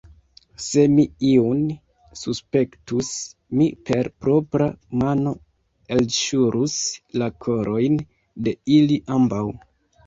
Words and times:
Se 0.67 0.85
mi 0.93 1.03
iun 1.31 1.59
suspektus, 2.21 3.11
mi 3.61 3.69
per 3.91 4.11
propra 4.25 4.71
mano 5.05 5.35
elŝirus 5.99 6.81
la 7.25 7.31
korojn 7.47 8.05
de 8.49 8.61
ili 8.81 9.01
ambaŭ! 9.21 9.47